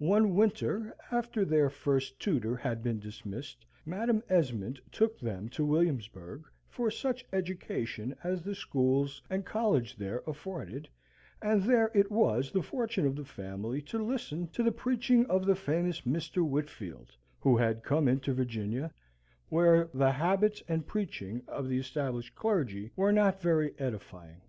One 0.00 0.34
winter, 0.34 0.92
after 1.12 1.44
their 1.44 1.70
first 1.70 2.18
tutor 2.18 2.56
had 2.56 2.82
been 2.82 2.98
dismissed, 2.98 3.64
Madam 3.86 4.20
Esmond 4.28 4.80
took 4.90 5.20
them 5.20 5.48
to 5.50 5.64
Williamsburg, 5.64 6.42
for 6.68 6.90
such 6.90 7.24
education 7.32 8.16
as 8.24 8.42
the 8.42 8.56
schools 8.56 9.22
and 9.30 9.46
college 9.46 9.94
there 9.98 10.24
afforded, 10.26 10.88
and 11.40 11.62
there 11.62 11.92
it 11.94 12.10
was 12.10 12.50
the 12.50 12.60
fortune 12.60 13.06
of 13.06 13.14
the 13.14 13.24
family 13.24 13.80
to 13.82 14.02
listen 14.02 14.48
to 14.48 14.64
the 14.64 14.72
preaching 14.72 15.26
of 15.26 15.46
the 15.46 15.54
famous 15.54 16.00
Mr. 16.00 16.44
Whitfield, 16.44 17.14
who 17.38 17.56
had 17.56 17.84
come 17.84 18.08
into 18.08 18.32
Virginia, 18.34 18.92
where 19.48 19.88
the 19.94 20.10
habits 20.10 20.60
and 20.66 20.88
preaching 20.88 21.40
of 21.46 21.68
the 21.68 21.78
established 21.78 22.34
clergy 22.34 22.90
were 22.96 23.12
not 23.12 23.40
very 23.40 23.76
edifying. 23.78 24.40